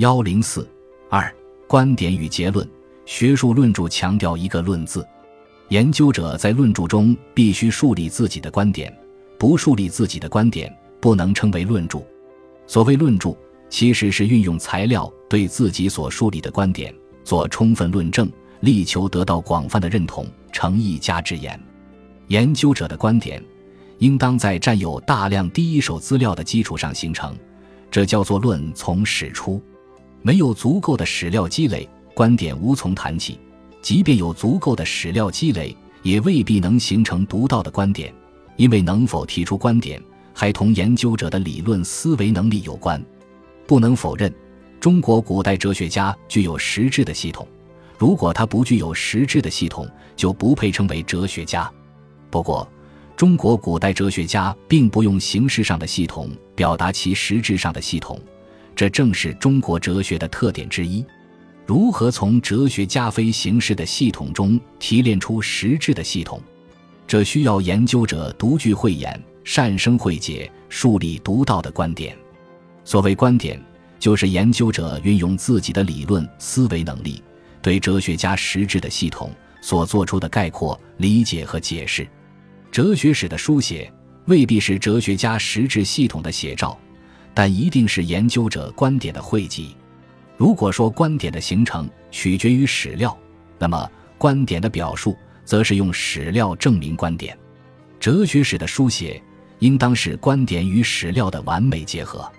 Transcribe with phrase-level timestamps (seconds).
[0.00, 0.66] 幺零四
[1.10, 1.30] 二
[1.68, 2.66] 观点与结论。
[3.04, 5.06] 学术论著强调一个“论”字，
[5.68, 8.90] 研究者在论著中必须树立自己的观点，
[9.38, 12.02] 不树立自己的观点，不能称为论著。
[12.66, 13.36] 所谓论著，
[13.68, 18.26] 其实是运用材料对自己所树立的观点做充分论证，
[18.60, 21.60] 力求得到广泛的认同，成一家之言。
[22.28, 23.44] 研究者的观点，
[23.98, 27.36] 应当在占有大量第一手资料的基础上形成，
[27.90, 29.62] 这叫做论从始出。
[30.22, 31.88] 没有足够的史料积累。
[32.12, 33.38] 观点无从谈起，
[33.80, 38.12] 即便有足够的史料积累，也未必能形成独到的观点，
[38.56, 40.02] 因为能否提出观点，
[40.34, 43.02] 还同研究者的理论思维能力有关。
[43.66, 44.30] 不能否认，
[44.80, 47.46] 中国古代哲学家具有实质的系统，
[47.96, 51.70] 如果他不具有实质的系统，就不配称为哲学家。
[52.28, 52.68] 不过，
[53.16, 58.20] 中国古代哲学家并不用形式上的系统表达其实质上的系统，
[58.80, 61.04] 这正是中国哲学的特点之一。
[61.66, 66.42] 如何从哲学家非形式的系统中提炼出实质的系统？
[67.06, 72.16] 这需要研究者独具慧眼，善生慧解，树立独到的观点。
[72.82, 73.62] 所谓观点，
[73.98, 77.22] 就是研究者运用自己的理论思维能力，
[77.60, 82.08] 对哲学家实质的系统所做出的概括、理解和解释。
[82.72, 83.92] 哲学史的书写
[84.24, 86.80] 未必是哲学家实质系统的写照，
[87.34, 89.76] 但一定是研究者观点的汇集。
[90.36, 93.16] 如果说观点的形成取决于史料，
[93.58, 97.36] 那么观点的表述则是用史料证明观点。
[97.98, 99.22] 哲学史的书写
[99.58, 102.30] 应当是观点与史料的完美结合。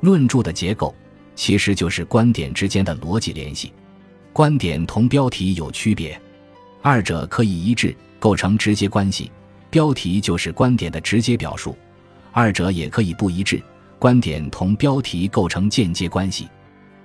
[0.00, 0.94] 论著的结构
[1.34, 3.72] 其实就是观点之间的逻辑联系。
[4.32, 6.20] 观点同标题有区别，
[6.82, 9.30] 二者可以一致构成直接关系，
[9.70, 11.72] 标题就是观点的直接表述；
[12.32, 13.62] 二者也可以不一致，
[14.04, 16.46] 观点同标题构成间接关系。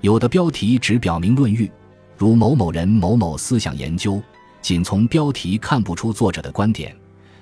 [0.00, 1.68] 有的标题只表明论域，
[2.16, 4.22] 如某某人某某思想研究，
[4.62, 6.94] 仅从标题看不出作者的观点，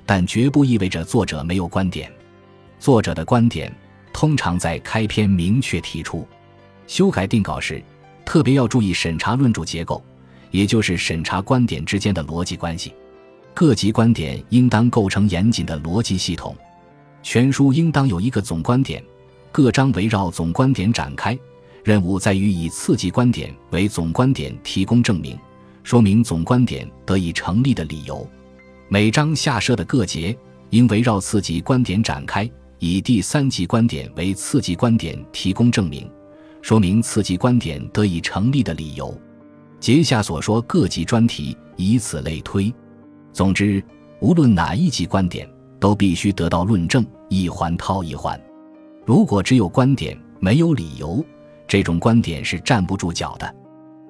[0.06, 2.10] 但绝不意味着作者没有观点。
[2.78, 3.70] 作者的观点
[4.10, 6.26] 通常在开篇明确提出。
[6.86, 7.84] 修改定稿时，
[8.24, 10.02] 特别要注意审查论著结构，
[10.50, 12.94] 也就是审查观点之间的逻辑关系。
[13.52, 16.56] 各级观点应当构成严谨的逻辑系统。
[17.22, 19.04] 全书应当有一个总观点，
[19.52, 21.38] 各章围绕总观点展开。
[21.84, 25.36] 任务在于以次级观点为总观点提供证明，
[25.82, 28.26] 说明总观点得以成立的理由。
[28.88, 30.36] 每章下设的各节
[30.70, 32.48] 应围绕次级观点展开，
[32.78, 36.08] 以第三级观点为次级观点提供证明，
[36.62, 39.12] 说明次级观点得以成立的理由。
[39.80, 42.72] 节下所说各级专题，以此类推。
[43.32, 43.82] 总之，
[44.20, 45.48] 无论哪一级观点，
[45.80, 48.40] 都必须得到论证，一环套一环。
[49.04, 51.24] 如果只有观点，没有理由。
[51.66, 53.54] 这种观点是站不住脚的，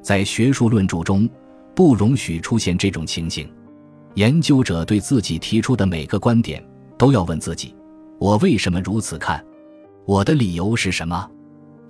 [0.02, 1.28] 在学术论著中，
[1.74, 3.48] 不容许出现这种情形。
[4.14, 6.62] 研究者对自己提出的每个观点，
[6.98, 7.74] 都要问自己：
[8.18, 9.42] 我为什么如此看？
[10.04, 11.30] 我的理由是什么？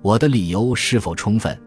[0.01, 1.59] 我的理由是否充分？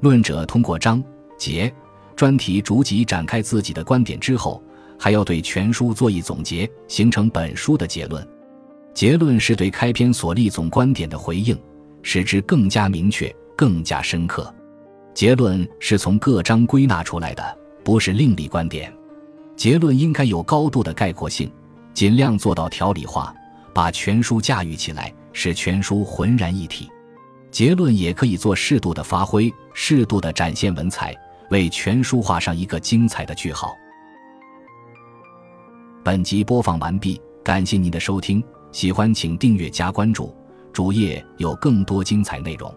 [0.00, 1.02] 论者通过章
[1.38, 1.72] 节、
[2.16, 4.62] 专题逐级展开自己的观点之后，
[4.98, 8.26] 还要对全书做一总结，形成本书的结论。
[8.94, 11.58] 结论是对开篇所立总观点的回应，
[12.02, 13.34] 使之更加明确。
[13.54, 14.52] 更加深刻，
[15.14, 18.92] 结论是从各章归纳出来的，不是另立观点。
[19.54, 21.48] 结论应该有高度的概括性，
[21.94, 23.32] 尽量做到条理化，
[23.72, 26.90] 把全书驾驭起来，使全书浑然一体。
[27.52, 31.14] 结论也可以做适度的发挥，适度的展现文采，
[31.50, 33.72] 为全书画上一个精彩的句号。
[36.02, 38.42] 本集播放完毕，感谢您的收听，
[38.72, 40.34] 喜欢请订阅加关注，
[40.72, 42.74] 主页有更多精彩内容。